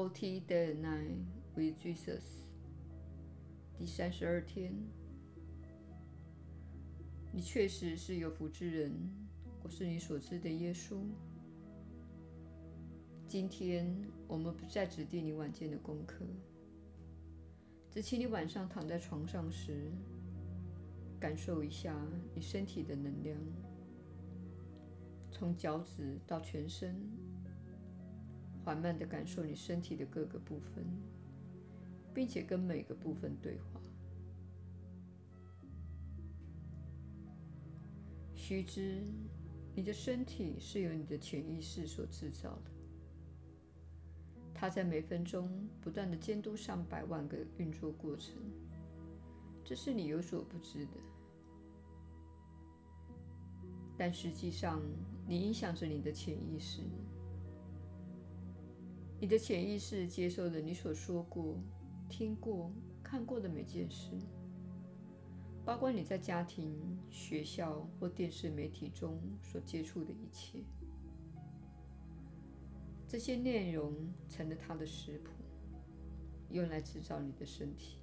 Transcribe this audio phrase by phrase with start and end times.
[0.00, 1.18] Forty Day and Night
[1.54, 2.22] with Jesus，
[3.76, 4.72] 第三十二天。
[7.30, 8.94] 你确实是有福之人，
[9.62, 11.02] 我是你所知的耶稣。
[13.28, 13.94] 今天
[14.26, 16.24] 我们不再指定你晚间的功课，
[17.90, 19.92] 只请你晚上躺在床上时，
[21.20, 21.94] 感受一下
[22.34, 23.38] 你身体的能量，
[25.30, 26.96] 从脚趾到全身。
[28.70, 30.84] 缓慢地感受你身体的各个部分，
[32.14, 33.80] 并且跟每个部分对话。
[38.36, 39.02] 须知，
[39.74, 42.70] 你的身体是由你的潜意识所制造的，
[44.54, 48.36] 它在每分钟不断地监督上百万个运作过程，
[49.64, 50.92] 这是你有所不知的。
[53.98, 54.80] 但实际上，
[55.26, 56.82] 你影响着你的潜意识。
[59.20, 61.62] 你的潜意识接受了你所说过、
[62.08, 64.12] 听过、看过的每件事，
[65.62, 70.60] 包括你在家庭、学校或电视媒体中所接触的一切。
[73.06, 73.94] 这些内容
[74.26, 75.32] 成了它的食谱，
[76.48, 77.98] 用来制造你的身体。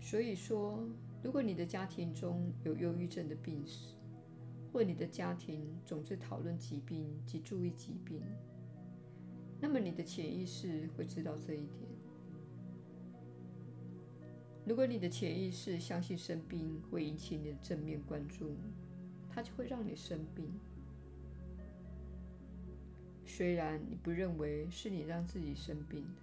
[0.00, 0.82] 所以说，
[1.22, 3.94] 如果你的家庭中有忧郁症的病史，
[4.72, 8.22] 或你的家庭总是讨论疾病及注意疾病，
[9.60, 11.88] 那么你的潜意识会知道这一点。
[14.64, 18.54] 如果你的潜意识相信生病会引起你的正面关注，
[19.30, 20.52] 它就会让你生病。
[23.24, 26.22] 虽然你不认为是你让自己生病的，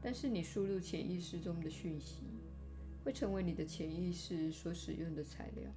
[0.00, 2.22] 但是你输入潜意识中的讯息，
[3.04, 5.70] 会成为你的潜意识所使用的材料。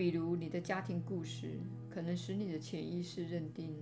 [0.00, 3.76] 比如，你的家庭故事可能使你的潜意识认定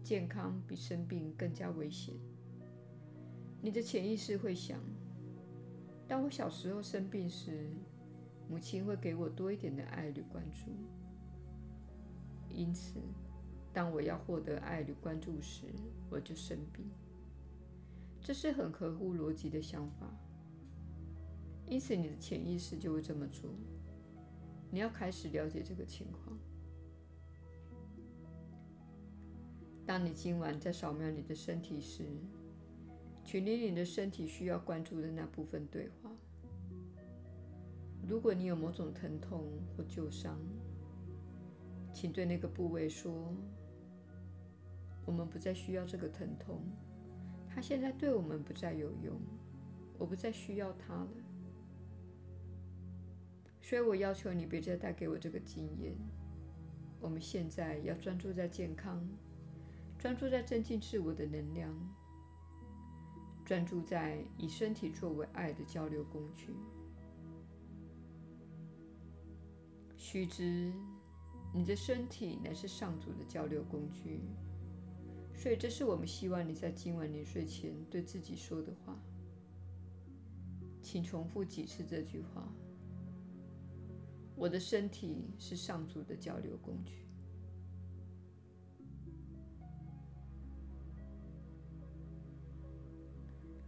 [0.00, 2.14] 健康比生病更加危险。
[3.60, 4.78] 你的潜意识会想：
[6.06, 7.68] 当我小时候生病时，
[8.48, 10.70] 母亲会给我多一点的爱与关注。
[12.48, 13.00] 因此，
[13.72, 15.64] 当我要获得爱与关注时，
[16.10, 16.88] 我就生病。
[18.20, 20.06] 这是很合乎逻辑的想法。
[21.66, 23.50] 因此，你的潜意识就会这么做。
[24.74, 26.38] 你要开始了解这个情况。
[29.84, 32.06] 当你今晚在扫描你的身体时，
[33.22, 36.10] 请与你的身体需要关注的那部分对话。
[38.08, 39.44] 如果你有某种疼痛
[39.76, 40.40] 或旧伤，
[41.92, 43.36] 请对那个部位说
[45.04, 46.62] ：“我们不再需要这个疼痛，
[47.46, 49.20] 它现在对我们不再有用，
[49.98, 51.10] 我不再需要它了。”
[53.72, 55.96] 所以我要求你别再带给我这个经验。
[57.00, 59.02] 我们现在要专注在健康，
[59.98, 61.74] 专注在增进自我的能量，
[63.46, 66.54] 专注在以身体作为爱的交流工具。
[69.96, 70.70] 须知，
[71.54, 74.20] 你的身体乃是上主的交流工具，
[75.34, 79.00] 所以这是我们希望你在今晚临睡前对自己说的话。
[80.82, 82.46] 请重复几次这句话。
[84.36, 87.06] 我的身体是上主的交流工具。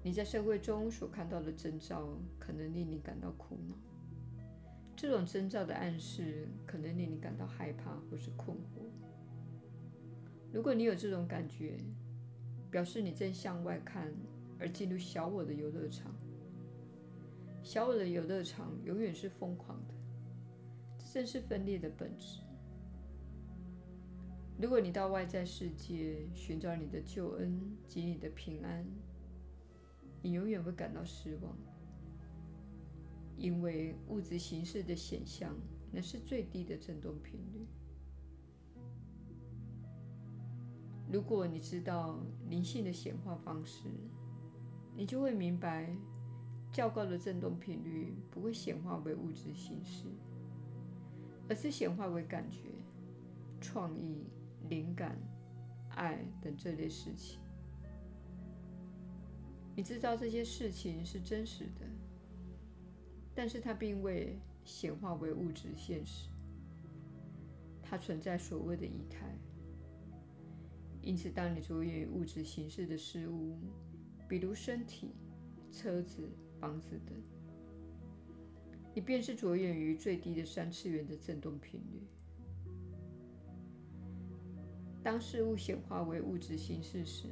[0.02, 3.75] 你在社会中所看到的征兆，可能令你感到苦恼。
[4.94, 8.84] 这种征兆的暗示，可能令你感到害怕或是困惑。
[10.52, 11.78] 如果你有这种感觉，
[12.70, 14.12] 表示你正向外看，
[14.58, 16.14] 而进入小我的游乐场。
[17.62, 19.94] 小我的游乐场永远是疯狂的。
[21.14, 22.41] 正是分裂的本质。
[24.60, 28.84] 如果你到外在世界寻找你的救恩及你的平安，
[30.20, 31.56] 你永远会感到失望，
[33.36, 35.56] 因为物质形式的显象
[35.93, 37.64] 那是最低的振动频率。
[41.12, 42.19] 如果你知道
[42.49, 43.88] 灵性的显化方式，
[44.96, 45.96] 你就会明白，
[46.72, 50.06] 较高的振动频率不会显化为物质形式。
[51.49, 52.58] 而是显化为感觉、
[53.61, 54.26] 创意、
[54.69, 55.17] 灵感、
[55.91, 57.41] 爱等这类事情。
[59.76, 61.87] 你知道这些事情是真实的，
[63.35, 66.29] 但是它并未显化为物质现实。
[67.82, 69.26] 它存在所谓的以太。
[71.02, 73.58] 因此，当你着眼于物质形式的事物，
[74.26, 75.11] 比如身体、
[75.70, 77.14] 车子、房子等。
[78.94, 82.06] 你便是着眼于最低的三次元的振动频率。
[85.02, 87.29] 当事物显化为物质形式时，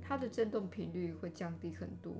[0.00, 2.14] 它的振动频率会降低很多，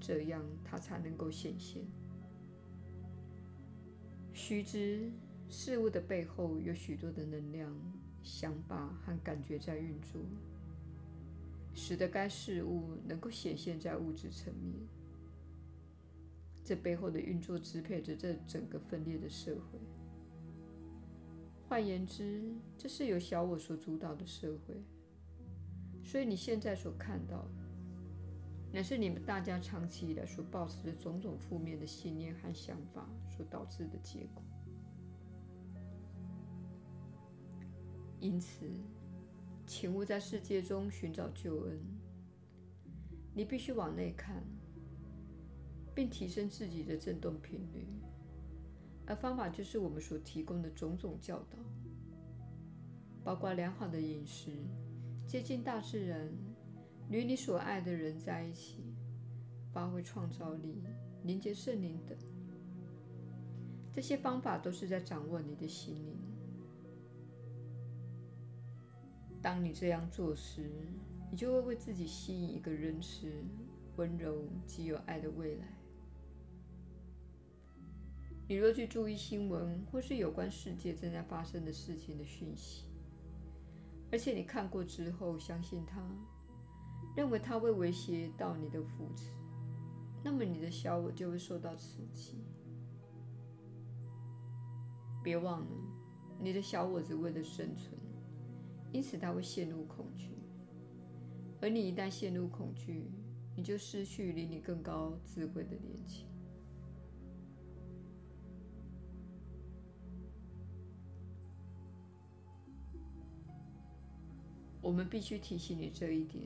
[0.00, 1.84] 这样它才能够显现。
[4.32, 5.12] 须知，
[5.48, 7.72] 事物的背后有许多的能量、
[8.22, 10.20] 想法和感觉在运作，
[11.74, 14.74] 使得该事物能够显现在物质层面。
[16.64, 19.78] 这背后的运作支配着这整个分裂的社会。
[21.68, 24.82] 换言之，这是由小我所主导的社会。
[26.02, 27.64] 所以你现在所看到的，
[28.72, 34.42] 乃是你们大家长期以来所抱持的种种负面的信念和想法所导致的结果。
[38.20, 38.66] 因此，
[39.66, 41.78] 请勿在世界中寻找救恩。
[43.34, 44.42] 你必须往内看，
[45.94, 47.86] 并提升自己的振动频率。
[49.06, 51.58] 而方法就是我们所提供的种种教导，
[53.22, 54.50] 包括良好的饮食。
[55.26, 56.30] 接近大自然，
[57.10, 58.94] 与你所爱的人在一起，
[59.72, 60.82] 发挥创造力，
[61.22, 62.16] 连接圣灵等，
[63.92, 66.18] 这些方法都是在掌握你的心灵。
[69.42, 70.70] 当你这样做时，
[71.30, 73.30] 你就会为自己吸引一个仁慈、
[73.96, 75.66] 温柔及有爱的未来。
[78.46, 82.84] 你若去注意新闻或是有关世界正在发生的事情的讯息，
[84.12, 86.02] 而且你看过之后，相信它，
[87.16, 89.30] 认为它会威胁到你的福祉，
[90.22, 92.44] 那么你的小我就会受到刺激。
[95.22, 95.76] 别忘了，
[96.38, 97.98] 你的小我只为了生存，
[98.92, 100.32] 因此他会陷入恐惧。
[101.62, 103.10] 而你一旦陷入恐惧，
[103.56, 106.26] 你就失去离你更高智慧的连接。
[114.84, 116.44] 我们必须提醒你这一点，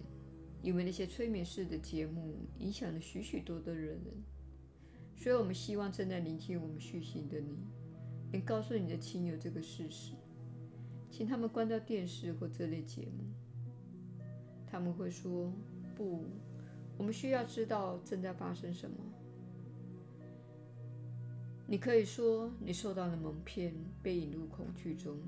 [0.62, 3.98] 因为那些催眠式的节目影响了许许多多的人，
[5.16, 7.58] 所以我们希望正在聆听我们讯息的你，
[8.30, 10.12] 能告诉你的亲友这个事实，
[11.10, 13.24] 请他们关掉电视或这类节目。
[14.70, 15.52] 他们会说
[15.96, 16.24] ：“不，
[16.96, 18.96] 我们需要知道正在发生什么。”
[21.66, 25.18] 你可以说你受到了蒙骗，被引入恐惧中。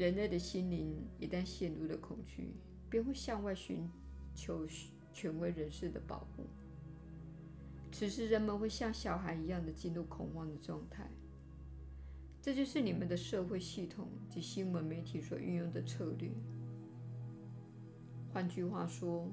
[0.00, 2.54] 人类的心灵一旦陷入了恐惧，
[2.88, 3.86] 便会向外寻
[4.34, 4.66] 求
[5.12, 6.46] 权威人士的保护。
[7.92, 11.06] 此时，人们会像小孩一样的进入恐慌的状态。
[12.40, 16.30] 这就是你们的社会系统及新闻媒体所运用的策略。
[18.32, 19.28] 换句话说，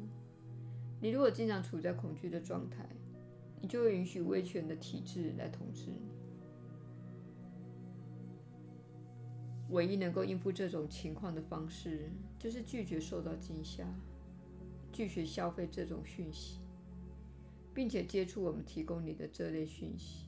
[1.00, 2.86] 你如果经常处在恐惧的状态，
[3.62, 6.12] 你就会允许威权的体制来统治你。
[9.69, 12.10] 唯一能够应付这种情况的方式，
[12.40, 13.86] 就是拒绝受到惊吓，
[14.92, 16.60] 拒绝消费这种讯息，
[17.74, 20.28] 并且接触我们提供你的这类讯息，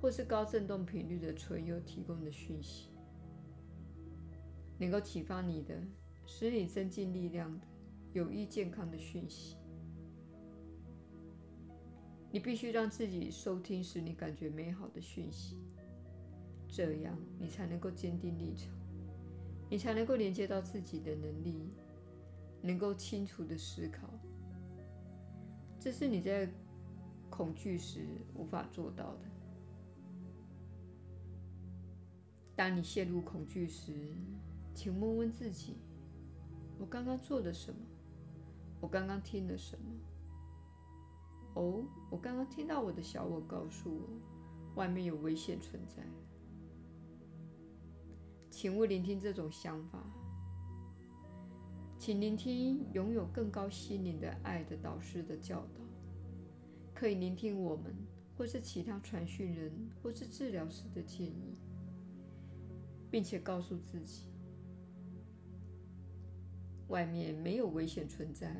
[0.00, 2.88] 或是高振动频率的存有提供的讯息。
[4.76, 5.80] 能够启发你的，
[6.26, 7.66] 使你增进力量的、
[8.12, 9.56] 有益健康的讯息。
[12.32, 15.56] 你必须让自己收听使你感觉美好的讯息。
[16.76, 18.74] 这样，你才能够坚定立场，
[19.70, 21.70] 你才能够连接到自己的能力，
[22.60, 24.10] 能够清楚的思考。
[25.78, 26.52] 这是你在
[27.30, 28.04] 恐惧时
[28.34, 29.20] 无法做到的。
[32.56, 33.92] 当你陷入恐惧时，
[34.74, 35.76] 请问问自己：
[36.76, 37.78] 我刚刚做了什么？
[38.80, 39.84] 我刚刚听了什么？
[41.54, 44.08] 哦，我刚刚听到我的小我告诉我，
[44.74, 46.02] 外面有危险存在。
[48.56, 49.98] 请勿聆听这种想法，
[51.98, 55.80] 请聆听拥有更高心灵的爱的导师的教导。
[56.94, 57.92] 可以聆听我们，
[58.38, 61.58] 或是其他传讯人，或是治疗师的建议，
[63.10, 64.28] 并且告诉自己，
[66.86, 68.54] 外面没有危险存在。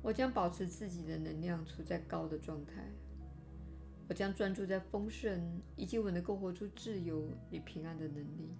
[0.00, 2.90] 我将保持自己的能量处在高的状态。
[4.08, 8.56] 我将专注在丰盛以及我能够活出自由与平安的能力。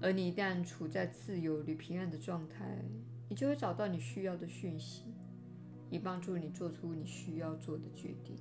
[0.00, 2.84] 而你一旦处在自由与平安的状态，
[3.28, 5.04] 你就会找到你需要的讯息，
[5.90, 8.36] 以帮助你做出你需要做的决定。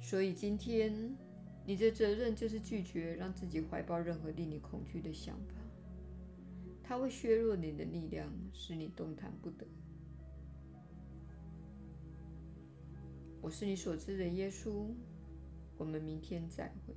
[0.00, 1.16] 所以今天，
[1.64, 5.54] 你的责任就是拒绝让自己怀抱任何令你恐惧的想法，
[6.82, 9.64] 它会削弱你的力量，使你动弹不得。
[13.40, 14.88] 我是你所知的耶稣。
[15.76, 16.94] 我们明天再会。